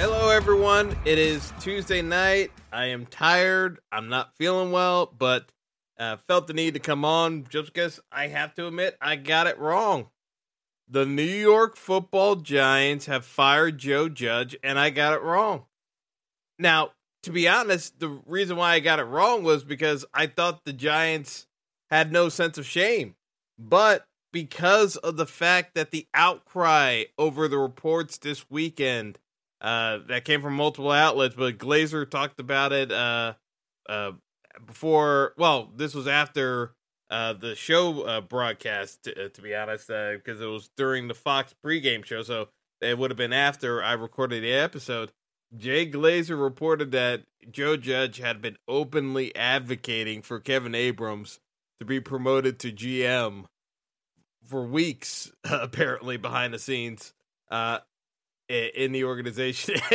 Hello, 0.00 0.30
everyone. 0.30 0.96
It 1.04 1.18
is 1.18 1.52
Tuesday 1.60 2.00
night. 2.00 2.52
I 2.72 2.86
am 2.86 3.04
tired. 3.04 3.80
I'm 3.92 4.08
not 4.08 4.34
feeling 4.34 4.72
well, 4.72 5.12
but 5.18 5.52
uh, 5.98 6.16
felt 6.26 6.46
the 6.46 6.54
need 6.54 6.72
to 6.72 6.80
come 6.80 7.04
on 7.04 7.44
just 7.50 7.74
because 7.74 8.00
I 8.10 8.28
have 8.28 8.54
to 8.54 8.66
admit 8.66 8.96
I 9.02 9.16
got 9.16 9.46
it 9.46 9.58
wrong. 9.58 10.08
The 10.88 11.04
New 11.04 11.22
York 11.22 11.76
football 11.76 12.36
giants 12.36 13.04
have 13.06 13.26
fired 13.26 13.76
Joe 13.76 14.08
Judge, 14.08 14.56
and 14.62 14.78
I 14.78 14.88
got 14.88 15.12
it 15.12 15.20
wrong. 15.20 15.66
Now, 16.58 16.92
to 17.24 17.30
be 17.30 17.46
honest, 17.46 18.00
the 18.00 18.08
reason 18.24 18.56
why 18.56 18.72
I 18.72 18.80
got 18.80 19.00
it 19.00 19.04
wrong 19.04 19.42
was 19.42 19.64
because 19.64 20.06
I 20.14 20.28
thought 20.28 20.64
the 20.64 20.72
Giants 20.72 21.46
had 21.90 22.10
no 22.10 22.30
sense 22.30 22.56
of 22.56 22.64
shame. 22.64 23.16
But 23.58 24.06
because 24.32 24.96
of 24.96 25.18
the 25.18 25.26
fact 25.26 25.74
that 25.74 25.90
the 25.90 26.06
outcry 26.14 27.04
over 27.18 27.48
the 27.48 27.58
reports 27.58 28.16
this 28.16 28.48
weekend 28.48 29.18
uh, 29.60 29.98
that 30.08 30.24
came 30.24 30.40
from 30.40 30.54
multiple 30.54 30.90
outlets, 30.90 31.34
but 31.34 31.58
Glazer 31.58 32.08
talked 32.08 32.40
about 32.40 32.72
it 32.72 32.90
uh, 32.90 33.34
uh, 33.88 34.12
before. 34.66 35.34
Well, 35.36 35.70
this 35.76 35.94
was 35.94 36.06
after 36.06 36.72
uh, 37.10 37.34
the 37.34 37.54
show 37.54 38.02
uh, 38.02 38.20
broadcast, 38.20 39.04
to, 39.04 39.26
uh, 39.26 39.28
to 39.28 39.42
be 39.42 39.54
honest, 39.54 39.88
because 39.88 40.40
it 40.40 40.46
was 40.46 40.70
during 40.76 41.08
the 41.08 41.14
Fox 41.14 41.54
pregame 41.64 42.04
show, 42.04 42.22
so 42.22 42.48
it 42.80 42.96
would 42.98 43.10
have 43.10 43.18
been 43.18 43.32
after 43.32 43.82
I 43.82 43.92
recorded 43.92 44.42
the 44.42 44.52
episode. 44.52 45.12
Jay 45.56 45.90
Glazer 45.90 46.40
reported 46.40 46.92
that 46.92 47.24
Joe 47.50 47.76
Judge 47.76 48.18
had 48.18 48.40
been 48.40 48.56
openly 48.68 49.34
advocating 49.34 50.22
for 50.22 50.38
Kevin 50.38 50.74
Abrams 50.74 51.40
to 51.80 51.84
be 51.84 52.00
promoted 52.00 52.58
to 52.60 52.72
GM 52.72 53.46
for 54.46 54.64
weeks, 54.64 55.30
apparently 55.44 56.16
behind 56.16 56.54
the 56.54 56.58
scenes. 56.58 57.12
Uh, 57.50 57.78
in 58.50 58.92
the 58.92 59.04
organization. 59.04 59.76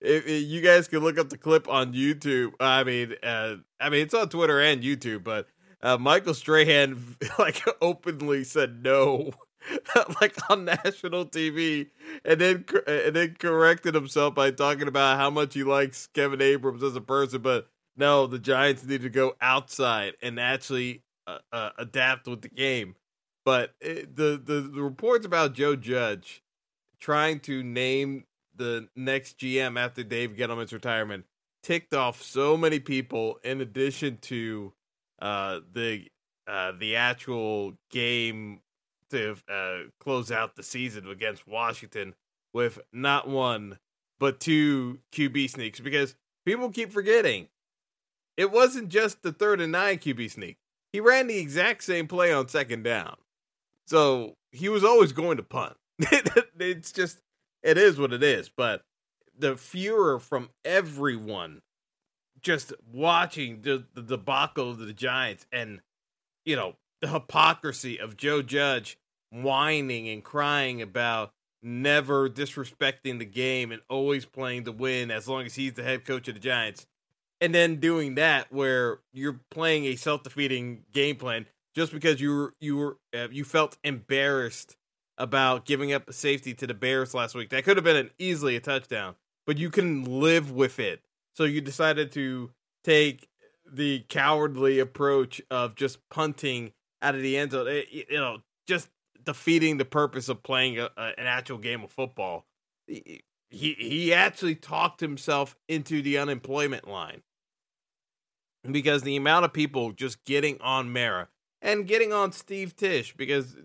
if, 0.00 0.28
you 0.28 0.60
guys 0.60 0.88
can 0.88 1.00
look 1.00 1.18
up 1.18 1.30
the 1.30 1.38
clip 1.38 1.68
on 1.68 1.92
YouTube. 1.92 2.52
I 2.60 2.84
mean, 2.84 3.14
uh, 3.22 3.56
I 3.80 3.90
mean 3.90 4.02
it's 4.02 4.14
on 4.14 4.28
Twitter 4.28 4.60
and 4.60 4.82
YouTube, 4.82 5.24
but 5.24 5.48
uh, 5.82 5.98
Michael 5.98 6.34
Strahan 6.34 7.16
like 7.38 7.62
openly 7.82 8.44
said 8.44 8.82
no, 8.82 9.32
like 10.20 10.36
on 10.50 10.64
national 10.64 11.26
TV, 11.26 11.88
and 12.24 12.40
then 12.40 12.64
and 12.86 13.16
then 13.16 13.36
corrected 13.38 13.94
himself 13.94 14.34
by 14.34 14.50
talking 14.50 14.88
about 14.88 15.18
how 15.18 15.30
much 15.30 15.54
he 15.54 15.64
likes 15.64 16.06
Kevin 16.08 16.40
Abrams 16.40 16.82
as 16.82 16.96
a 16.96 17.00
person, 17.00 17.42
but 17.42 17.68
no, 17.96 18.28
the 18.28 18.38
Giants 18.38 18.84
need 18.84 19.02
to 19.02 19.10
go 19.10 19.34
outside 19.40 20.14
and 20.22 20.38
actually 20.38 21.02
uh, 21.26 21.38
uh 21.52 21.70
adapt 21.78 22.28
with 22.28 22.42
the 22.42 22.48
game. 22.48 22.94
But 23.44 23.74
it, 23.80 24.14
the, 24.14 24.40
the 24.42 24.60
the 24.60 24.82
reports 24.82 25.26
about 25.26 25.54
Joe 25.54 25.74
Judge 25.74 26.42
trying 27.00 27.40
to 27.40 27.62
name 27.62 28.24
the 28.54 28.88
next 28.96 29.38
GM 29.38 29.78
after 29.78 30.02
Dave 30.02 30.30
Gettleman's 30.30 30.72
retirement 30.72 31.24
ticked 31.62 31.94
off 31.94 32.22
so 32.22 32.56
many 32.56 32.78
people 32.80 33.38
in 33.44 33.60
addition 33.60 34.18
to 34.22 34.72
uh, 35.20 35.60
the 35.72 36.06
uh, 36.46 36.72
the 36.78 36.96
actual 36.96 37.74
game 37.90 38.60
to 39.10 39.36
uh, 39.50 39.78
close 40.00 40.30
out 40.30 40.56
the 40.56 40.62
season 40.62 41.08
against 41.08 41.46
Washington 41.46 42.14
with 42.52 42.78
not 42.92 43.28
one 43.28 43.78
but 44.18 44.40
two 44.40 44.98
QB 45.12 45.50
sneaks 45.50 45.80
because 45.80 46.14
people 46.44 46.70
keep 46.70 46.92
forgetting 46.92 47.48
it 48.38 48.52
wasn't 48.52 48.88
just 48.88 49.22
the 49.22 49.32
third 49.32 49.60
and 49.60 49.72
nine 49.72 49.98
QB 49.98 50.30
sneak. 50.30 50.58
He 50.92 51.00
ran 51.00 51.26
the 51.26 51.38
exact 51.38 51.82
same 51.82 52.06
play 52.06 52.32
on 52.32 52.48
second 52.48 52.84
down. 52.84 53.16
So 53.86 54.36
he 54.52 54.68
was 54.68 54.84
always 54.84 55.12
going 55.12 55.38
to 55.38 55.42
punt. 55.42 55.76
it's 56.58 56.92
just 56.92 57.20
it 57.62 57.78
is 57.78 57.98
what 57.98 58.12
it 58.12 58.22
is. 58.22 58.48
But 58.48 58.82
the 59.36 59.56
furor 59.56 60.18
from 60.18 60.50
everyone 60.64 61.62
just 62.40 62.72
watching 62.92 63.62
the, 63.62 63.84
the 63.94 64.02
debacle 64.02 64.70
of 64.70 64.78
the 64.78 64.92
Giants 64.92 65.46
and 65.52 65.80
you 66.44 66.56
know 66.56 66.74
the 67.00 67.08
hypocrisy 67.08 67.98
of 67.98 68.16
Joe 68.16 68.42
Judge 68.42 68.98
whining 69.30 70.08
and 70.08 70.24
crying 70.24 70.80
about 70.80 71.32
never 71.62 72.28
disrespecting 72.28 73.18
the 73.18 73.24
game 73.24 73.72
and 73.72 73.82
always 73.88 74.24
playing 74.24 74.64
to 74.64 74.72
win 74.72 75.10
as 75.10 75.28
long 75.28 75.44
as 75.44 75.54
he's 75.56 75.74
the 75.74 75.82
head 75.82 76.04
coach 76.04 76.28
of 76.28 76.34
the 76.34 76.40
Giants. 76.40 76.86
And 77.40 77.54
then 77.54 77.76
doing 77.76 78.14
that 78.16 78.52
where 78.52 79.00
you're 79.12 79.40
playing 79.50 79.84
a 79.84 79.96
self-defeating 79.96 80.84
game 80.92 81.16
plan 81.16 81.46
just 81.74 81.92
because 81.92 82.20
you 82.20 82.34
were 82.34 82.54
you 82.60 82.76
were 82.76 82.96
uh, 83.16 83.28
you 83.30 83.44
felt 83.44 83.76
embarrassed 83.84 84.76
about 85.18 85.66
giving 85.66 85.92
up 85.92 86.12
safety 86.12 86.54
to 86.54 86.66
the 86.66 86.74
Bears 86.74 87.12
last 87.12 87.34
week. 87.34 87.50
That 87.50 87.64
could 87.64 87.76
have 87.76 87.84
been 87.84 87.96
an 87.96 88.10
easily 88.18 88.56
a 88.56 88.60
touchdown, 88.60 89.16
but 89.46 89.58
you 89.58 89.68
can 89.68 90.04
live 90.04 90.50
with 90.52 90.78
it. 90.78 91.02
So 91.34 91.44
you 91.44 91.60
decided 91.60 92.12
to 92.12 92.50
take 92.84 93.28
the 93.70 94.04
cowardly 94.08 94.78
approach 94.78 95.42
of 95.50 95.74
just 95.74 96.08
punting 96.08 96.72
out 97.02 97.14
of 97.14 97.22
the 97.22 97.36
end 97.36 97.50
zone. 97.50 97.68
Eh, 97.68 97.82
you 97.90 98.16
know, 98.16 98.38
just 98.66 98.88
defeating 99.22 99.76
the 99.76 99.84
purpose 99.84 100.28
of 100.28 100.42
playing 100.42 100.78
a, 100.78 100.88
a, 100.96 101.12
an 101.18 101.26
actual 101.26 101.58
game 101.58 101.84
of 101.84 101.90
football. 101.90 102.46
He 102.86 103.22
he 103.50 104.12
actually 104.12 104.54
talked 104.54 105.00
himself 105.00 105.56
into 105.68 106.02
the 106.02 106.18
unemployment 106.18 106.86
line 106.86 107.22
because 108.70 109.02
the 109.02 109.16
amount 109.16 109.46
of 109.46 109.52
people 109.52 109.92
just 109.92 110.22
getting 110.24 110.60
on 110.60 110.92
Mara 110.92 111.28
and 111.62 111.86
getting 111.86 112.12
on 112.12 112.32
Steve 112.32 112.76
Tisch 112.76 113.16
because 113.16 113.56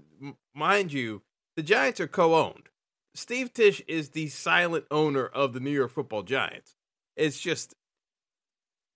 mind 0.56 0.94
you 0.94 1.22
the 1.56 1.64
Giants 1.64 2.00
are 2.00 2.08
co-owned. 2.08 2.70
Steve 3.16 3.54
Tisch 3.54 3.82
is 3.88 4.10
the 4.10 4.28
silent 4.28 4.86
owner 4.90 5.26
of 5.26 5.54
the 5.54 5.60
New 5.60 5.72
York 5.72 5.92
Football 5.92 6.24
Giants. 6.24 6.76
It's 7.16 7.40
just 7.40 7.76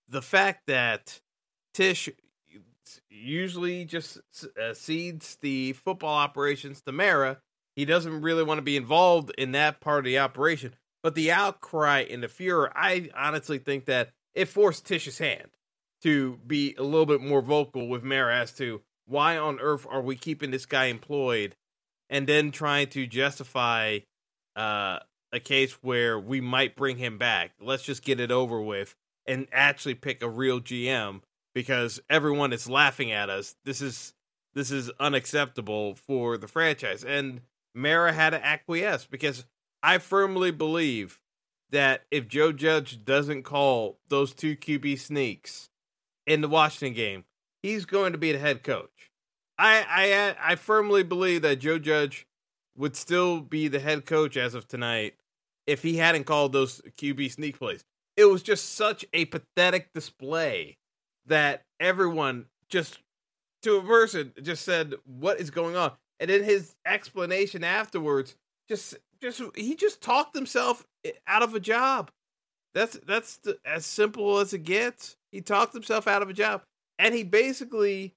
the 0.08 0.22
fact 0.22 0.66
that 0.66 1.20
Tisch 1.72 2.08
usually 3.08 3.84
just 3.84 4.18
uh, 4.60 4.74
cedes 4.74 5.36
the 5.40 5.72
football 5.74 6.16
operations 6.16 6.80
to 6.82 6.92
Mara. 6.92 7.38
He 7.76 7.84
doesn't 7.84 8.22
really 8.22 8.42
want 8.42 8.58
to 8.58 8.62
be 8.62 8.76
involved 8.76 9.30
in 9.38 9.52
that 9.52 9.80
part 9.80 10.00
of 10.00 10.04
the 10.06 10.18
operation. 10.18 10.74
But 11.02 11.14
the 11.14 11.30
outcry 11.30 12.00
and 12.10 12.22
the 12.22 12.28
furor, 12.28 12.72
I 12.74 13.10
honestly 13.16 13.58
think 13.58 13.84
that 13.84 14.10
it 14.34 14.46
forced 14.46 14.84
Tisch's 14.84 15.18
hand 15.18 15.50
to 16.02 16.38
be 16.46 16.74
a 16.76 16.82
little 16.82 17.06
bit 17.06 17.20
more 17.20 17.42
vocal 17.42 17.88
with 17.88 18.02
Mara 18.02 18.36
as 18.36 18.52
to 18.54 18.82
why 19.06 19.36
on 19.36 19.60
earth 19.60 19.86
are 19.88 20.02
we 20.02 20.16
keeping 20.16 20.50
this 20.50 20.66
guy 20.66 20.86
employed 20.86 21.56
and 22.10 22.26
then 22.26 22.50
trying 22.50 22.88
to 22.88 23.06
justify 23.06 23.98
uh, 24.56 24.98
a 25.32 25.40
case 25.40 25.74
where 25.82 26.18
we 26.18 26.40
might 26.40 26.76
bring 26.76 26.96
him 26.96 27.18
back. 27.18 27.52
Let's 27.60 27.82
just 27.82 28.02
get 28.02 28.20
it 28.20 28.30
over 28.30 28.60
with 28.60 28.94
and 29.26 29.46
actually 29.52 29.94
pick 29.94 30.22
a 30.22 30.28
real 30.28 30.60
GM 30.60 31.20
because 31.54 32.00
everyone 32.08 32.52
is 32.52 32.68
laughing 32.68 33.12
at 33.12 33.30
us. 33.30 33.54
This 33.64 33.82
is 33.82 34.14
this 34.54 34.70
is 34.70 34.90
unacceptable 34.98 35.94
for 35.94 36.36
the 36.36 36.48
franchise. 36.48 37.04
And 37.04 37.42
Mara 37.74 38.12
had 38.12 38.30
to 38.30 38.44
acquiesce 38.44 39.06
because 39.06 39.44
I 39.82 39.98
firmly 39.98 40.50
believe 40.50 41.20
that 41.70 42.04
if 42.10 42.26
Joe 42.26 42.52
Judge 42.52 43.04
doesn't 43.04 43.42
call 43.42 43.98
those 44.08 44.32
two 44.32 44.56
QB 44.56 44.98
sneaks 44.98 45.68
in 46.26 46.40
the 46.40 46.48
Washington 46.48 46.94
game, 46.94 47.24
he's 47.62 47.84
going 47.84 48.12
to 48.12 48.18
be 48.18 48.32
the 48.32 48.38
head 48.38 48.62
coach. 48.64 49.07
I 49.58 49.84
I 49.88 50.52
I 50.52 50.54
firmly 50.56 51.02
believe 51.02 51.42
that 51.42 51.56
Joe 51.60 51.78
Judge 51.78 52.26
would 52.76 52.96
still 52.96 53.40
be 53.40 53.68
the 53.68 53.80
head 53.80 54.06
coach 54.06 54.36
as 54.36 54.54
of 54.54 54.68
tonight 54.68 55.14
if 55.66 55.82
he 55.82 55.96
hadn't 55.96 56.24
called 56.24 56.52
those 56.52 56.80
QB 56.98 57.32
sneak 57.32 57.58
plays. 57.58 57.84
it 58.16 58.24
was 58.26 58.42
just 58.42 58.74
such 58.74 59.04
a 59.12 59.24
pathetic 59.26 59.92
display 59.94 60.76
that 61.26 61.62
everyone 61.80 62.46
just 62.68 62.98
to 63.62 63.76
a 63.76 63.82
person 63.82 64.32
just 64.42 64.64
said, 64.64 64.94
"What 65.04 65.40
is 65.40 65.50
going 65.50 65.76
on?" 65.76 65.92
And 66.20 66.30
then 66.30 66.44
his 66.44 66.74
explanation 66.86 67.64
afterwards 67.64 68.36
just 68.68 68.96
just 69.20 69.42
he 69.56 69.74
just 69.74 70.00
talked 70.00 70.34
himself 70.36 70.86
out 71.26 71.42
of 71.42 71.54
a 71.54 71.60
job. 71.60 72.10
That's 72.74 72.98
that's 73.06 73.38
the, 73.38 73.58
as 73.64 73.86
simple 73.86 74.38
as 74.38 74.52
it 74.52 74.64
gets. 74.64 75.16
He 75.32 75.40
talked 75.40 75.74
himself 75.74 76.06
out 76.06 76.22
of 76.22 76.30
a 76.30 76.32
job, 76.34 76.62
and 76.98 77.14
he 77.14 77.24
basically 77.24 78.14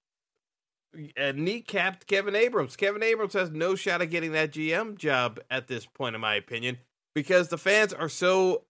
uh, 0.94 1.34
kneecapped 1.34 2.06
Kevin 2.08 2.36
Abrams. 2.36 2.76
Kevin 2.76 3.04
Abrams 3.04 3.34
has 3.34 3.50
no 3.52 3.76
shot 3.76 4.02
at 4.02 4.10
getting 4.10 4.34
that 4.34 4.52
GM 4.52 4.98
job 4.98 5.40
at 5.50 5.68
this 5.68 5.86
point, 5.86 6.16
in 6.16 6.22
my 6.22 6.36
opinion, 6.36 6.78
because 7.16 7.48
the 7.48 7.58
fans 7.58 7.94
are 7.94 8.10
so 8.10 8.64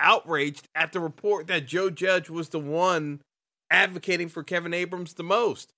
outraged 0.00 0.68
at 0.74 0.92
the 0.92 1.00
report 1.00 1.46
that 1.48 1.66
Joe 1.66 1.90
Judge 1.90 2.30
was 2.30 2.48
the 2.48 2.58
one 2.58 3.20
advocating 3.70 4.28
for 4.28 4.42
Kevin 4.42 4.74
Abrams 4.74 5.14
the 5.14 5.24
most. 5.24 5.72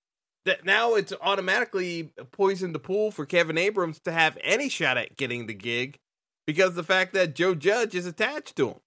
That 0.45 0.65
now 0.65 0.95
it's 0.95 1.13
automatically 1.21 2.13
poisoned 2.31 2.73
the 2.73 2.79
pool 2.79 3.11
for 3.11 3.27
Kevin 3.27 3.59
Abrams 3.59 3.99
to 4.05 4.11
have 4.11 4.39
any 4.43 4.69
shot 4.69 4.97
at 4.97 5.15
getting 5.15 5.45
the 5.45 5.53
gig 5.53 5.99
because 6.47 6.73
the 6.73 6.83
fact 6.83 7.13
that 7.13 7.35
Joe 7.35 7.53
Judge 7.53 7.93
is 7.93 8.07
attached 8.07 8.55
to 8.55 8.69
him. 8.69 8.79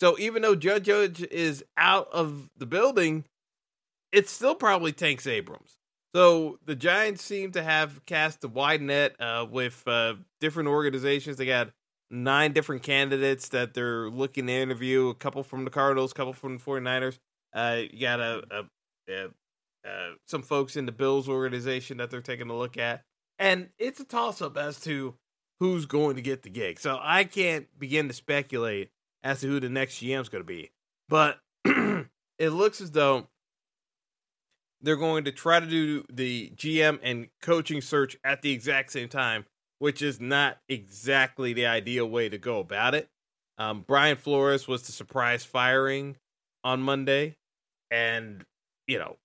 So 0.00 0.18
even 0.18 0.42
though 0.42 0.56
Joe 0.56 0.78
Judge 0.78 1.22
is 1.22 1.64
out 1.78 2.08
of 2.12 2.50
the 2.54 2.66
building, 2.66 3.24
it 4.12 4.28
still 4.28 4.54
probably 4.54 4.92
tanks 4.92 5.26
Abrams. 5.26 5.78
So 6.14 6.60
the 6.64 6.76
Giants 6.76 7.24
seem 7.24 7.52
to 7.52 7.62
have 7.62 8.04
cast 8.06 8.44
a 8.44 8.48
wide 8.48 8.80
net 8.80 9.16
uh, 9.20 9.46
with 9.50 9.82
uh, 9.86 10.14
different 10.40 10.68
organizations. 10.68 11.36
They 11.36 11.46
got 11.46 11.72
nine 12.08 12.52
different 12.52 12.84
candidates 12.84 13.48
that 13.48 13.74
they're 13.74 14.08
looking 14.08 14.46
to 14.46 14.52
interview. 14.52 15.08
A 15.08 15.14
couple 15.14 15.42
from 15.42 15.64
the 15.64 15.70
Cardinals, 15.70 16.12
a 16.12 16.14
couple 16.14 16.32
from 16.32 16.58
the 16.58 16.62
49ers. 16.62 17.18
Uh, 17.52 17.80
you 17.90 18.00
got 18.00 18.20
a, 18.20 18.42
a, 18.50 19.12
a 19.12 19.24
uh, 19.86 20.14
some 20.26 20.42
folks 20.42 20.76
in 20.76 20.86
the 20.86 20.92
Bills 20.92 21.28
organization 21.28 21.98
that 21.98 22.10
they're 22.10 22.20
taking 22.20 22.48
a 22.48 22.56
look 22.56 22.78
at, 22.78 23.02
and 23.38 23.68
it's 23.78 24.00
a 24.00 24.04
toss 24.04 24.40
up 24.40 24.56
as 24.56 24.80
to 24.80 25.14
who's 25.60 25.84
going 25.84 26.16
to 26.16 26.22
get 26.22 26.42
the 26.42 26.48
gig. 26.48 26.78
So 26.78 26.98
I 27.02 27.24
can't 27.24 27.66
begin 27.78 28.08
to 28.08 28.14
speculate 28.14 28.90
as 29.22 29.40
to 29.40 29.48
who 29.48 29.60
the 29.60 29.68
next 29.68 29.96
GM 29.96 30.22
is 30.22 30.28
going 30.28 30.42
to 30.42 30.46
be, 30.46 30.70
but 31.08 31.38
it 31.64 32.50
looks 32.50 32.80
as 32.80 32.92
though 32.92 33.28
they're 34.84 34.96
going 34.96 35.24
to 35.24 35.32
try 35.32 35.60
to 35.60 35.66
do 35.66 36.04
the 36.12 36.52
GM 36.54 36.98
and 37.02 37.28
coaching 37.40 37.80
search 37.80 38.18
at 38.22 38.42
the 38.42 38.52
exact 38.52 38.92
same 38.92 39.08
time, 39.08 39.46
which 39.78 40.02
is 40.02 40.20
not 40.20 40.58
exactly 40.68 41.54
the 41.54 41.66
ideal 41.66 42.06
way 42.06 42.28
to 42.28 42.36
go 42.36 42.58
about 42.60 42.94
it. 42.94 43.08
Um, 43.56 43.84
Brian 43.86 44.16
Flores 44.16 44.68
was 44.68 44.82
the 44.82 44.92
surprise 44.92 45.44
firing 45.44 46.16
on 46.62 46.82
Monday, 46.82 47.36
and 47.90 48.44
you 48.86 48.98
know 48.98 49.16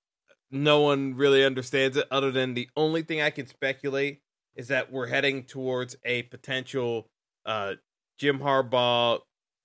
no 0.49 0.81
one 0.81 1.15
really 1.15 1.43
understands 1.43 1.97
it 1.97 2.07
other 2.09 2.31
than 2.31 2.53
the 2.53 2.69
only 2.77 3.01
thing 3.01 3.21
I 3.21 3.29
can 3.29 3.45
speculate 3.45 4.21
is 4.55 4.69
that 4.69 4.91
we're 4.91 5.07
heading 5.07 5.43
towards 5.43 5.95
a 6.05 6.23
potential 6.23 7.07
uh, 7.45 7.73
Jim 8.17 8.39
Harbaugh, 8.39 9.19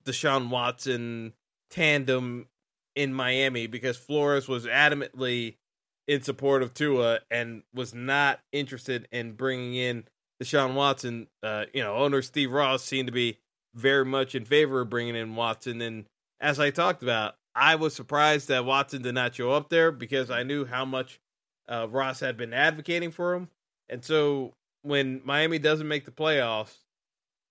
Deshaun 0.05 0.51
Watson 0.51 1.35
tandem 1.71 2.49
in 2.97 3.13
Miami 3.13 3.67
because 3.67 3.97
Flores 3.97 4.49
was 4.49 4.67
adamantly 4.67 5.57
in 6.07 6.23
support 6.23 6.63
of 6.63 6.75
Tua 6.75 7.21
and 7.31 7.63
was 7.75 7.95
not 7.95 8.41
interested 8.53 9.09
in 9.11 9.33
bringing 9.33 9.75
in 9.75 10.05
Deshaun 10.43 10.75
Watson. 10.75 11.29
Uh, 11.43 11.65
you 11.73 11.83
know, 11.83 11.95
owner 11.95 12.23
Steve 12.23 12.53
Ross 12.53 12.83
seemed 12.83 13.07
to 13.07 13.13
be 13.13 13.39
very 13.75 14.05
much 14.05 14.35
in 14.35 14.45
favor 14.45 14.83
of 14.83 14.91
bringing 14.91 15.17
in 15.17 15.35
Watson. 15.35 15.81
And 15.81 16.07
as 16.41 16.61
I 16.61 16.71
talked 16.71 17.03
about, 17.03 17.35
I 17.55 17.77
was 17.77 17.95
surprised 17.95 18.49
that 18.49 18.65
Watson 18.65 19.03
did 19.03 19.15
not 19.15 19.35
show 19.35 19.53
up 19.53 19.69
there 19.69 19.93
because 19.93 20.31
I 20.31 20.43
knew 20.43 20.65
how 20.65 20.85
much 20.85 21.21
uh, 21.69 21.87
Ross 21.89 22.21
had 22.21 22.37
been 22.37 22.53
advocating 22.53 23.11
for 23.11 23.35
him. 23.35 23.49
And 23.89 24.05
so 24.05 24.55
when 24.83 25.23
Miami 25.25 25.59
doesn't 25.59 25.89
make 25.89 26.05
the 26.05 26.11
playoffs, 26.11 26.79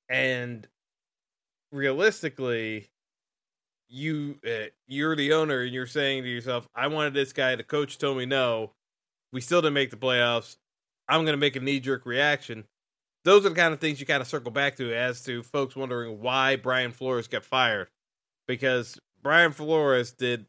and 0.09 0.67
realistically, 1.71 2.89
you 3.93 4.39
uh, 4.45 4.69
you're 4.87 5.15
the 5.15 5.33
owner 5.33 5.61
and 5.61 5.73
you're 5.73 5.87
saying 5.87 6.23
to 6.23 6.29
yourself, 6.29 6.67
"I 6.75 6.87
wanted 6.87 7.13
this 7.13 7.31
guy." 7.31 7.55
The 7.55 7.63
coach 7.63 7.97
told 7.97 8.17
me 8.17 8.25
no. 8.25 8.73
We 9.31 9.41
still 9.41 9.61
didn't 9.61 9.75
make 9.75 9.91
the 9.91 9.97
playoffs. 9.97 10.57
I'm 11.07 11.21
going 11.21 11.33
to 11.33 11.37
make 11.37 11.55
a 11.55 11.59
knee 11.59 11.79
jerk 11.79 12.05
reaction. 12.05 12.65
Those 13.23 13.45
are 13.45 13.49
the 13.49 13.55
kind 13.55 13.73
of 13.73 13.79
things 13.79 13.99
you 13.99 14.05
kind 14.05 14.21
of 14.21 14.27
circle 14.27 14.51
back 14.51 14.75
to 14.77 14.93
as 14.93 15.23
to 15.23 15.43
folks 15.43 15.75
wondering 15.75 16.21
why 16.21 16.55
Brian 16.55 16.91
Flores 16.91 17.27
got 17.27 17.45
fired 17.45 17.87
because 18.47 18.99
Brian 19.21 19.51
Flores 19.51 20.11
did 20.11 20.45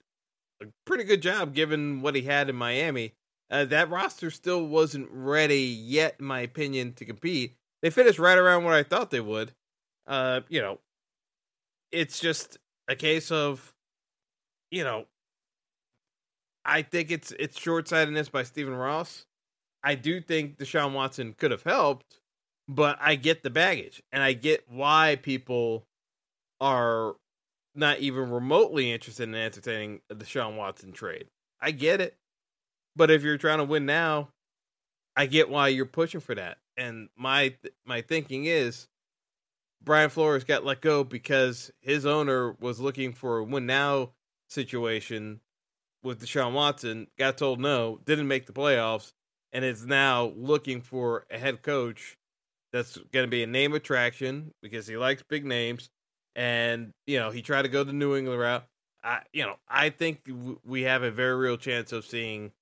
a 0.62 0.66
pretty 0.84 1.04
good 1.04 1.22
job 1.22 1.54
given 1.54 2.02
what 2.02 2.14
he 2.14 2.22
had 2.22 2.48
in 2.48 2.56
Miami. 2.56 3.14
Uh, 3.50 3.64
that 3.66 3.90
roster 3.90 4.30
still 4.30 4.66
wasn't 4.66 5.08
ready 5.10 5.60
yet, 5.60 6.16
in 6.18 6.26
my 6.26 6.40
opinion, 6.40 6.92
to 6.94 7.04
compete. 7.04 7.56
They 7.82 7.90
finished 7.90 8.18
right 8.18 8.38
around 8.38 8.64
what 8.64 8.74
I 8.74 8.82
thought 8.82 9.10
they 9.10 9.20
would. 9.20 9.52
Uh, 10.06 10.40
you 10.48 10.60
know, 10.60 10.80
it's 11.92 12.18
just 12.18 12.58
a 12.88 12.96
case 12.96 13.30
of, 13.30 13.74
you 14.70 14.84
know, 14.84 15.06
I 16.64 16.82
think 16.82 17.10
it's 17.10 17.32
it's 17.32 17.58
short 17.58 17.88
sightedness 17.88 18.28
by 18.28 18.42
Stephen 18.42 18.74
Ross. 18.74 19.26
I 19.82 19.94
do 19.94 20.20
think 20.20 20.56
Deshaun 20.56 20.94
Watson 20.94 21.34
could 21.38 21.50
have 21.50 21.62
helped, 21.62 22.20
but 22.68 22.96
I 23.00 23.16
get 23.16 23.42
the 23.42 23.50
baggage 23.50 24.02
and 24.12 24.22
I 24.22 24.32
get 24.32 24.64
why 24.68 25.18
people 25.20 25.84
are 26.60 27.16
not 27.74 27.98
even 27.98 28.30
remotely 28.30 28.92
interested 28.92 29.28
in 29.28 29.34
entertaining 29.34 30.00
the 30.08 30.14
Deshaun 30.14 30.56
Watson 30.56 30.92
trade. 30.92 31.26
I 31.60 31.72
get 31.72 32.00
it. 32.00 32.16
But 32.96 33.10
if 33.10 33.22
you're 33.22 33.36
trying 33.36 33.58
to 33.58 33.64
win 33.64 33.86
now, 33.86 34.28
I 35.16 35.26
get 35.26 35.50
why 35.50 35.68
you're 35.68 35.84
pushing 35.84 36.20
for 36.20 36.34
that. 36.34 36.58
And 36.76 37.08
my 37.16 37.54
my 37.84 38.00
thinking 38.00 38.46
is 38.46 38.88
Brian 39.84 40.10
Flores 40.10 40.44
got 40.44 40.64
let 40.64 40.80
go 40.80 41.04
because 41.04 41.70
his 41.80 42.06
owner 42.06 42.52
was 42.60 42.80
looking 42.80 43.12
for 43.12 43.38
a 43.38 43.44
win 43.44 43.66
now 43.66 44.10
situation 44.48 45.40
with 46.02 46.20
Deshaun 46.20 46.52
Watson, 46.52 47.08
got 47.18 47.38
told 47.38 47.60
no, 47.60 47.98
didn't 48.04 48.28
make 48.28 48.46
the 48.46 48.52
playoffs, 48.52 49.12
and 49.52 49.64
is 49.64 49.86
now 49.86 50.32
looking 50.36 50.80
for 50.80 51.26
a 51.30 51.38
head 51.38 51.62
coach 51.62 52.16
that's 52.72 52.96
going 53.12 53.24
to 53.24 53.30
be 53.30 53.42
a 53.42 53.46
name 53.46 53.74
attraction 53.74 54.52
because 54.62 54.86
he 54.86 54.96
likes 54.96 55.22
big 55.22 55.44
names 55.44 55.90
and 56.36 56.92
you 57.06 57.18
know 57.18 57.30
he 57.30 57.42
tried 57.42 57.62
to 57.62 57.68
go 57.68 57.84
the 57.84 57.92
New 57.92 58.16
England 58.16 58.40
route. 58.40 58.64
I 59.02 59.20
you 59.32 59.44
know 59.44 59.56
I 59.68 59.90
think 59.90 60.28
we 60.64 60.82
have 60.82 61.02
a 61.02 61.10
very 61.10 61.36
real 61.36 61.56
chance 61.56 61.92
of 61.92 62.04
seeing 62.04 62.52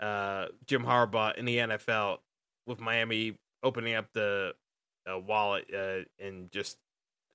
uh, 0.00 0.46
Jim 0.66 0.84
Harbaugh 0.84 1.36
in 1.36 1.44
the 1.44 1.58
NFL 1.58 2.18
with 2.66 2.80
Miami 2.80 3.36
opening 3.62 3.94
up 3.94 4.12
the 4.12 4.54
uh, 5.10 5.18
wallet 5.18 5.66
uh, 5.74 6.00
and 6.18 6.50
just 6.50 6.78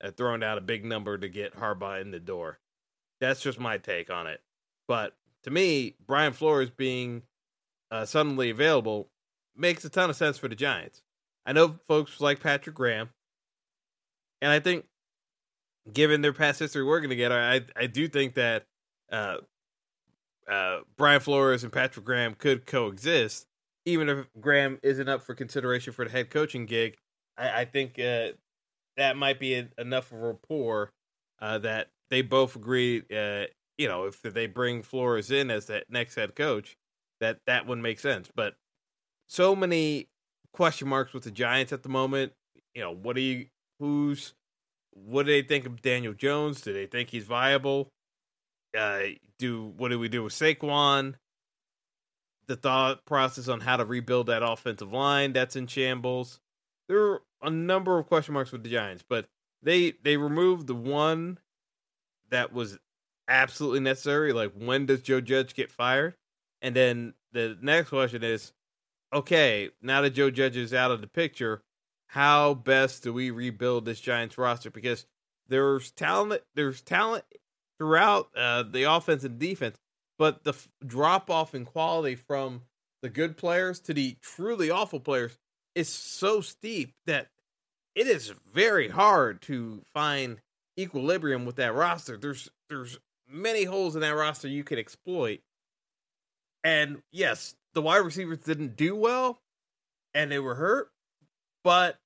uh, 0.04 0.12
throwing 0.12 0.40
down 0.40 0.58
a 0.58 0.62
big 0.62 0.86
number 0.86 1.18
to 1.18 1.30
get 1.30 1.56
Harbaugh 1.56 2.02
in 2.02 2.12
the 2.12 2.20
door. 2.20 2.60
That's 3.20 3.42
just 3.42 3.60
my 3.60 3.78
take 3.78 4.10
on 4.10 4.28
it. 4.28 4.42
But 4.88 5.16
to 5.44 5.52
me, 5.52 5.96
Brian 6.06 6.34
Flores 6.34 6.70
being 6.70 7.24
uh, 7.92 8.06
suddenly 8.06 8.50
available 8.50 9.10
makes 9.56 9.86
a 9.86 9.90
ton 9.90 10.10
of 10.10 10.16
sense 10.16 10.38
for 10.38 10.48
the 10.48 10.56
Giants. 10.56 11.04
I 11.46 11.54
know 11.54 11.80
folks 11.88 12.22
like 12.22 12.40
Patrick 12.40 12.76
Graham, 12.76 13.10
and 14.42 14.52
I 14.52 14.60
think 14.60 14.86
given 15.92 16.22
their 16.22 16.34
past 16.34 16.60
history 16.60 16.84
working 16.84 17.10
together, 17.10 17.40
I 17.40 17.62
I 17.76 17.88
do 17.88 18.08
think 18.08 18.36
that 18.36 18.66
uh, 19.12 19.38
uh, 20.50 20.80
Brian 20.98 21.20
Flores 21.20 21.64
and 21.64 21.74
Patrick 21.74 22.06
Graham 22.06 22.36
could 22.36 22.66
coexist, 22.66 23.48
even 23.86 24.10
if 24.10 24.28
Graham 24.40 24.80
isn't 24.84 25.10
up 25.10 25.24
for 25.24 25.34
consideration 25.34 25.94
for 25.94 26.06
the 26.06 26.12
head 26.12 26.30
coaching 26.30 26.66
gig. 26.66 26.98
I, 27.38 27.62
I 27.62 27.66
think 27.66 28.00
uh, 28.00 28.30
that 28.98 29.18
might 29.18 29.40
be 29.40 29.56
a, 29.56 29.68
enough 29.78 30.12
of 30.12 30.18
a 30.18 30.28
rapport 30.28 30.92
uh, 31.42 31.58
that 31.60 31.88
they 32.10 32.22
both 32.22 32.56
agree. 32.56 33.04
Uh, 33.14 33.46
you 33.78 33.88
know, 33.88 34.06
if 34.06 34.22
they 34.22 34.48
bring 34.48 34.84
Flores 34.84 35.32
in 35.32 35.50
as 35.50 35.66
that 35.66 35.86
next 35.90 36.16
head 36.16 36.36
coach, 36.36 36.78
that 37.20 37.40
that 37.48 37.66
would 37.66 37.80
make 37.80 38.00
sense. 38.00 38.30
But 38.36 38.56
so 39.28 39.56
many 39.56 40.08
question 40.54 40.88
marks 40.88 41.14
with 41.14 41.24
the 41.24 41.32
Giants 41.32 41.72
at 41.72 41.84
the 41.84 41.90
moment. 41.90 42.34
You 42.76 42.82
know, 42.82 42.94
what 42.94 43.16
do 43.16 43.22
you 43.22 43.48
who's 43.80 44.34
what 44.92 45.26
do 45.26 45.32
they 45.32 45.42
think 45.42 45.66
of 45.66 45.82
Daniel 45.82 46.14
Jones? 46.14 46.62
Do 46.62 46.74
they 46.74 46.86
think 46.86 47.10
he's 47.10 47.26
viable? 47.26 47.90
Uh, 48.78 49.02
do 49.40 49.74
what 49.78 49.90
do 49.90 50.00
we 50.00 50.10
do 50.10 50.24
with 50.24 50.34
Saquon? 50.34 51.16
The 52.48 52.56
thought 52.56 53.06
process 53.06 53.48
on 53.48 53.62
how 53.62 53.78
to 53.78 53.86
rebuild 53.86 54.28
that 54.28 54.44
offensive 54.44 54.92
line 54.92 55.34
that's 55.34 55.56
in 55.56 55.68
shambles. 55.68 56.40
There 56.92 57.06
are 57.06 57.22
a 57.42 57.50
number 57.50 57.98
of 57.98 58.08
question 58.08 58.34
marks 58.34 58.52
with 58.52 58.64
the 58.64 58.70
Giants, 58.70 59.02
but 59.08 59.30
they 59.64 59.94
they 60.04 60.18
removed 60.18 60.68
the 60.68 60.76
one 60.76 61.40
that 62.32 62.52
was 62.52 62.78
absolutely 63.30 63.80
necessary. 63.80 64.34
Like 64.34 64.52
when 64.54 64.88
does 64.88 65.02
Joe 65.02 65.22
Judge 65.22 65.56
get 65.56 65.72
fired? 65.72 66.16
And 66.62 66.76
then 66.76 67.14
the 67.32 67.58
next 67.62 67.92
question 67.92 68.26
is, 68.26 68.52
okay, 69.14 69.70
now 69.82 70.02
that 70.02 70.10
Joe 70.10 70.30
Judge 70.32 70.58
is 70.58 70.74
out 70.74 70.92
of 70.92 71.00
the 71.00 71.08
picture, 71.08 71.64
how 72.08 72.56
best 72.56 73.04
do 73.04 73.14
we 73.14 73.32
rebuild 73.32 73.86
this 73.86 74.02
Giants 74.02 74.38
roster? 74.38 74.70
Because 74.70 75.06
there's 75.48 75.92
talent, 75.92 76.42
there's 76.56 76.82
talent 76.82 77.24
throughout 77.78 78.32
uh, 78.36 78.64
the 78.64 78.84
offense 78.84 79.24
and 79.24 79.40
defense, 79.40 79.78
but 80.20 80.44
the 80.44 80.52
f- 80.52 80.68
drop 80.86 81.30
off 81.30 81.56
in 81.56 81.64
quality 81.64 82.16
from 82.16 82.64
the 83.02 83.10
good 83.10 83.38
players 83.38 83.80
to 83.80 83.94
the 83.94 84.18
truly 84.22 84.70
awful 84.70 85.00
players 85.00 85.38
is 85.76 85.90
so 85.90 86.42
steep 86.42 86.94
that 87.06 87.28
it 87.96 88.08
is 88.08 88.34
very 88.54 88.90
hard 88.90 89.42
to 89.44 89.82
find 89.94 90.40
equilibrium 90.80 91.46
with 91.46 91.58
that 91.58 91.74
roster. 91.74 92.18
There's 92.18 92.50
there's 92.70 92.98
many 93.28 93.64
holes 93.64 93.96
in 93.96 94.02
that 94.02 94.16
roster 94.16 94.48
you 94.48 94.64
can 94.64 94.80
exploit. 94.80 95.42
And 96.64 97.02
yes, 97.12 97.56
the 97.74 97.82
wide 97.82 97.98
receivers 97.98 98.40
didn't 98.40 98.76
do 98.76 98.96
well 98.96 99.40
and 100.14 100.32
they 100.32 100.40
were 100.40 100.56
hurt, 100.56 100.92
but 101.64 101.98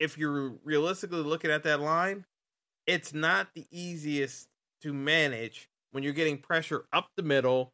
if 0.00 0.18
you're 0.18 0.54
realistically 0.64 1.22
looking 1.22 1.50
at 1.50 1.62
that 1.62 1.80
line, 1.80 2.24
it's 2.86 3.14
not 3.14 3.48
the 3.54 3.66
easiest 3.70 4.48
to 4.82 4.92
manage 4.92 5.68
when 5.92 6.02
you're 6.02 6.12
getting 6.12 6.38
pressure 6.38 6.84
up 6.92 7.08
the 7.16 7.22
middle, 7.22 7.72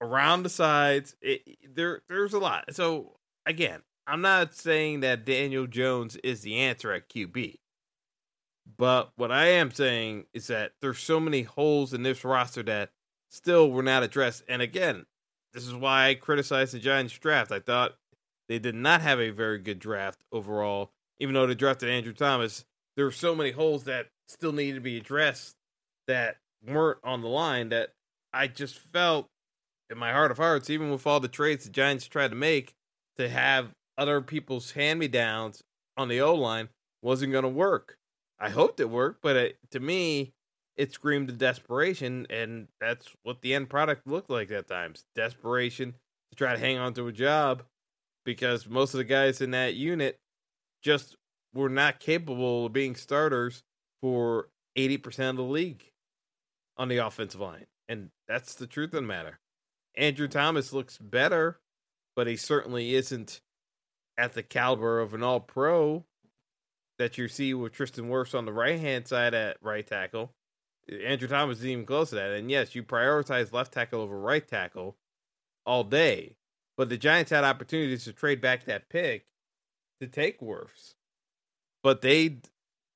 around 0.00 0.42
the 0.42 0.48
sides. 0.48 1.16
It, 1.20 1.42
there, 1.74 2.02
there's 2.08 2.34
a 2.34 2.38
lot. 2.38 2.74
So 2.74 3.16
again, 3.44 3.80
I'm 4.06 4.20
not 4.20 4.54
saying 4.54 5.00
that 5.00 5.24
Daniel 5.24 5.66
Jones 5.66 6.16
is 6.16 6.42
the 6.42 6.56
answer 6.58 6.92
at 6.92 7.08
QB. 7.08 7.56
But 8.78 9.10
what 9.16 9.32
I 9.32 9.46
am 9.46 9.70
saying 9.70 10.26
is 10.32 10.48
that 10.48 10.72
there's 10.80 10.98
so 10.98 11.20
many 11.20 11.42
holes 11.42 11.92
in 11.92 12.02
this 12.02 12.24
roster 12.24 12.62
that 12.64 12.90
still 13.30 13.70
were 13.70 13.82
not 13.82 14.02
addressed. 14.02 14.44
And 14.48 14.62
again, 14.62 15.06
this 15.52 15.66
is 15.66 15.74
why 15.74 16.08
I 16.08 16.14
criticized 16.14 16.72
the 16.72 16.78
Giants 16.78 17.16
draft. 17.18 17.52
I 17.52 17.60
thought 17.60 17.96
they 18.48 18.58
did 18.58 18.74
not 18.74 19.00
have 19.00 19.20
a 19.20 19.30
very 19.30 19.58
good 19.58 19.78
draft 19.78 20.22
overall, 20.32 20.92
even 21.18 21.34
though 21.34 21.46
they 21.46 21.54
drafted 21.54 21.88
Andrew 21.88 22.12
Thomas. 22.12 22.64
There 22.96 23.04
were 23.04 23.12
so 23.12 23.34
many 23.34 23.50
holes 23.50 23.84
that 23.84 24.08
still 24.28 24.52
needed 24.52 24.74
to 24.76 24.80
be 24.80 24.96
addressed 24.96 25.56
that 26.06 26.36
weren't 26.66 26.98
on 27.04 27.22
the 27.22 27.28
line 27.28 27.70
that 27.70 27.90
I 28.32 28.46
just 28.48 28.78
felt 28.92 29.28
in 29.90 29.98
my 29.98 30.12
heart 30.12 30.30
of 30.30 30.38
hearts, 30.38 30.70
even 30.70 30.90
with 30.90 31.06
all 31.06 31.20
the 31.20 31.28
trades 31.28 31.64
the 31.64 31.70
Giants 31.70 32.06
tried 32.06 32.30
to 32.30 32.36
make, 32.36 32.74
to 33.16 33.28
have 33.28 33.72
other 33.98 34.20
people's 34.20 34.72
hand 34.72 34.98
me 34.98 35.08
downs 35.08 35.62
on 35.96 36.08
the 36.08 36.20
O 36.20 36.34
line 36.34 36.68
wasn't 37.02 37.32
going 37.32 37.44
to 37.44 37.48
work. 37.48 37.96
I 38.38 38.50
hoped 38.50 38.80
it 38.80 38.90
worked, 38.90 39.22
but 39.22 39.36
it, 39.36 39.58
to 39.70 39.80
me, 39.80 40.32
it 40.76 40.92
screamed 40.92 41.38
desperation, 41.38 42.26
and 42.28 42.68
that's 42.80 43.08
what 43.22 43.40
the 43.40 43.54
end 43.54 43.70
product 43.70 44.06
looked 44.06 44.28
like 44.28 44.50
at 44.50 44.68
times 44.68 45.04
desperation 45.14 45.94
to 46.30 46.36
try 46.36 46.52
to 46.52 46.58
hang 46.58 46.76
on 46.76 46.92
to 46.94 47.06
a 47.06 47.12
job 47.12 47.62
because 48.24 48.68
most 48.68 48.92
of 48.92 48.98
the 48.98 49.04
guys 49.04 49.40
in 49.40 49.52
that 49.52 49.74
unit 49.74 50.18
just 50.82 51.16
were 51.54 51.68
not 51.70 52.00
capable 52.00 52.66
of 52.66 52.72
being 52.72 52.94
starters 52.94 53.62
for 54.02 54.48
80% 54.76 55.30
of 55.30 55.36
the 55.36 55.42
league 55.42 55.84
on 56.76 56.88
the 56.88 56.98
offensive 56.98 57.40
line. 57.40 57.66
And 57.88 58.10
that's 58.28 58.54
the 58.54 58.66
truth 58.66 58.92
of 58.92 59.02
the 59.02 59.02
matter. 59.02 59.38
Andrew 59.96 60.28
Thomas 60.28 60.72
looks 60.72 60.98
better, 60.98 61.58
but 62.14 62.26
he 62.26 62.36
certainly 62.36 62.94
isn't 62.94 63.40
at 64.18 64.32
the 64.32 64.42
caliber 64.42 65.00
of 65.00 65.14
an 65.14 65.22
all 65.22 65.40
pro 65.40 66.04
that 66.98 67.18
you 67.18 67.28
see 67.28 67.52
with 67.52 67.72
Tristan 67.72 68.08
Wirfs 68.08 68.36
on 68.36 68.46
the 68.46 68.52
right 68.52 68.80
hand 68.80 69.06
side 69.06 69.34
at 69.34 69.58
right 69.60 69.86
tackle. 69.86 70.32
Andrew 71.04 71.28
Thomas 71.28 71.58
isn't 71.58 71.70
even 71.70 71.86
close 71.86 72.10
to 72.10 72.16
that. 72.16 72.30
And 72.30 72.50
yes, 72.50 72.74
you 72.74 72.82
prioritize 72.82 73.52
left 73.52 73.72
tackle 73.72 74.00
over 74.00 74.18
right 74.18 74.46
tackle 74.46 74.96
all 75.64 75.84
day. 75.84 76.36
But 76.76 76.88
the 76.88 76.96
Giants 76.96 77.30
had 77.30 77.44
opportunities 77.44 78.04
to 78.04 78.12
trade 78.12 78.40
back 78.40 78.64
that 78.64 78.88
pick 78.88 79.26
to 80.00 80.06
take 80.06 80.40
Wirfs. 80.40 80.94
But 81.82 82.02
they 82.02 82.38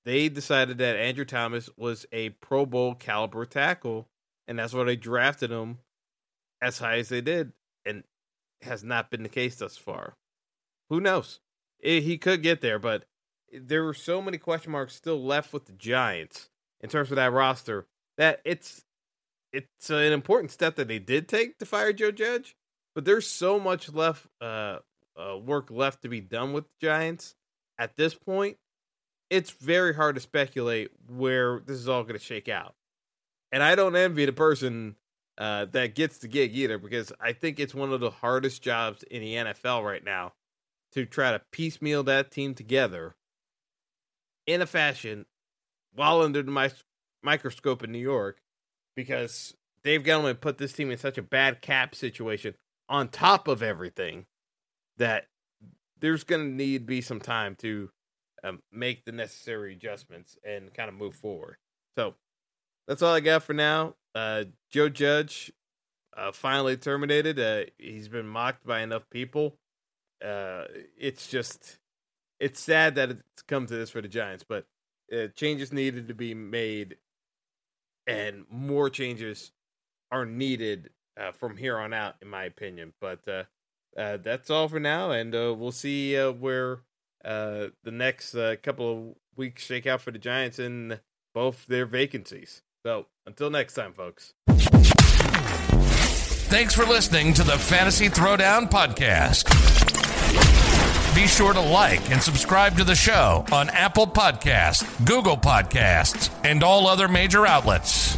they 0.04 0.28
decided 0.28 0.78
that 0.78 0.96
Andrew 0.96 1.24
Thomas 1.24 1.68
was 1.76 2.06
a 2.12 2.30
Pro 2.30 2.64
Bowl 2.64 2.94
caliber 2.94 3.44
tackle, 3.44 4.08
and 4.48 4.58
that's 4.58 4.72
why 4.72 4.84
they 4.84 4.96
drafted 4.96 5.50
him 5.50 5.78
as 6.62 6.78
high 6.78 6.98
as 6.98 7.08
they 7.08 7.20
did, 7.20 7.52
and 7.84 8.04
has 8.62 8.82
not 8.82 9.10
been 9.10 9.22
the 9.22 9.28
case 9.28 9.56
thus 9.56 9.76
far. 9.76 10.16
Who 10.90 11.00
knows? 11.00 11.40
It, 11.78 12.02
he 12.02 12.18
could 12.18 12.42
get 12.42 12.60
there, 12.60 12.78
but 12.78 13.04
there 13.52 13.84
were 13.84 13.94
so 13.94 14.20
many 14.20 14.38
question 14.38 14.72
marks 14.72 14.94
still 14.94 15.22
left 15.22 15.52
with 15.52 15.66
the 15.66 15.72
Giants 15.72 16.50
in 16.80 16.90
terms 16.90 17.10
of 17.10 17.16
that 17.16 17.32
roster 17.32 17.86
that 18.18 18.40
it's 18.44 18.84
it's 19.52 19.90
an 19.90 20.12
important 20.12 20.52
step 20.52 20.76
that 20.76 20.86
they 20.86 20.98
did 20.98 21.26
take 21.26 21.58
to 21.58 21.66
fire 21.66 21.92
Joe 21.92 22.12
Judge, 22.12 22.54
but 22.94 23.04
there's 23.04 23.26
so 23.26 23.58
much 23.58 23.92
left 23.92 24.26
uh, 24.40 24.78
uh, 25.16 25.36
work 25.38 25.70
left 25.70 26.02
to 26.02 26.08
be 26.08 26.20
done 26.20 26.52
with 26.52 26.64
the 26.64 26.86
Giants 26.86 27.34
at 27.78 27.96
this 27.96 28.14
point. 28.14 28.58
It's 29.28 29.50
very 29.50 29.94
hard 29.94 30.16
to 30.16 30.20
speculate 30.20 30.90
where 31.08 31.60
this 31.60 31.78
is 31.78 31.88
all 31.88 32.02
going 32.02 32.18
to 32.18 32.24
shake 32.24 32.48
out, 32.48 32.74
and 33.52 33.62
I 33.62 33.74
don't 33.74 33.96
envy 33.96 34.24
the 34.24 34.32
person 34.32 34.96
uh, 35.38 35.66
that 35.66 35.94
gets 35.94 36.18
the 36.18 36.28
gig 36.28 36.54
either 36.54 36.78
because 36.78 37.12
I 37.20 37.32
think 37.32 37.58
it's 37.58 37.74
one 37.74 37.92
of 37.92 38.00
the 38.00 38.10
hardest 38.10 38.62
jobs 38.62 39.02
in 39.04 39.22
the 39.22 39.34
NFL 39.34 39.84
right 39.84 40.04
now 40.04 40.32
to 40.92 41.06
try 41.06 41.32
to 41.32 41.40
piecemeal 41.52 42.02
that 42.04 42.30
team 42.30 42.54
together 42.54 43.14
in 44.46 44.60
a 44.60 44.66
fashion 44.66 45.26
while 45.94 46.22
under 46.22 46.42
the 46.42 46.50
mi- 46.50 46.68
microscope 47.22 47.82
in 47.82 47.92
New 47.92 47.98
York 47.98 48.40
because 48.96 49.54
Dave 49.82 50.02
Gettleman 50.02 50.40
put 50.40 50.58
this 50.58 50.72
team 50.72 50.90
in 50.90 50.98
such 50.98 51.18
a 51.18 51.22
bad 51.22 51.62
cap 51.62 51.94
situation 51.94 52.54
on 52.88 53.08
top 53.08 53.48
of 53.48 53.62
everything 53.62 54.26
that 54.98 55.26
there's 56.00 56.24
going 56.24 56.42
to 56.42 56.54
need 56.54 56.86
be 56.86 57.00
some 57.00 57.20
time 57.20 57.54
to 57.56 57.90
um, 58.42 58.60
make 58.72 59.04
the 59.04 59.12
necessary 59.12 59.72
adjustments 59.72 60.36
and 60.44 60.72
kind 60.74 60.88
of 60.88 60.94
move 60.94 61.14
forward. 61.14 61.56
So 61.96 62.14
that's 62.88 63.02
all 63.02 63.14
I 63.14 63.20
got 63.20 63.42
for 63.42 63.52
now. 63.52 63.94
Uh, 64.14 64.44
Joe 64.70 64.88
Judge 64.88 65.52
uh, 66.16 66.32
finally 66.32 66.76
terminated. 66.76 67.38
Uh, 67.38 67.70
he's 67.78 68.08
been 68.08 68.26
mocked 68.26 68.66
by 68.66 68.80
enough 68.80 69.08
people. 69.10 69.56
Uh, 70.24 70.64
it's 70.98 71.28
just 71.28 71.78
it's 72.38 72.60
sad 72.60 72.94
that 72.96 73.10
it's 73.10 73.42
come 73.46 73.66
to 73.66 73.74
this 73.74 73.90
for 73.90 74.00
the 74.00 74.08
Giants, 74.08 74.44
but 74.48 74.66
uh, 75.12 75.28
changes 75.34 75.72
needed 75.72 76.08
to 76.08 76.14
be 76.14 76.34
made, 76.34 76.96
and 78.06 78.44
more 78.50 78.90
changes 78.90 79.52
are 80.10 80.26
needed 80.26 80.90
uh, 81.18 81.32
from 81.32 81.56
here 81.56 81.78
on 81.78 81.92
out, 81.92 82.16
in 82.22 82.28
my 82.28 82.44
opinion. 82.44 82.92
But 83.00 83.26
uh, 83.28 83.44
uh, 83.96 84.18
that's 84.18 84.50
all 84.50 84.68
for 84.68 84.80
now, 84.80 85.10
and 85.10 85.34
uh, 85.34 85.54
we'll 85.56 85.72
see 85.72 86.16
uh, 86.18 86.32
where 86.32 86.80
uh, 87.24 87.66
the 87.84 87.90
next 87.90 88.34
uh, 88.34 88.56
couple 88.62 88.92
of 88.92 89.14
weeks 89.36 89.64
shake 89.64 89.86
out 89.86 90.00
for 90.00 90.10
the 90.10 90.18
Giants 90.18 90.58
in 90.58 91.00
both 91.34 91.66
their 91.66 91.86
vacancies. 91.86 92.62
So 92.84 93.06
until 93.26 93.50
next 93.50 93.74
time, 93.74 93.92
folks. 93.92 94.32
Thanks 96.48 96.74
for 96.74 96.84
listening 96.84 97.32
to 97.34 97.44
the 97.44 97.56
Fantasy 97.58 98.08
Throwdown 98.08 98.68
Podcast. 98.70 99.79
Be 101.20 101.26
sure 101.26 101.52
to 101.52 101.60
like 101.60 102.10
and 102.10 102.22
subscribe 102.22 102.78
to 102.78 102.84
the 102.84 102.94
show 102.94 103.44
on 103.52 103.68
Apple 103.68 104.06
Podcasts, 104.06 104.86
Google 105.04 105.36
Podcasts, 105.36 106.30
and 106.44 106.62
all 106.62 106.86
other 106.86 107.08
major 107.08 107.46
outlets. 107.46 108.16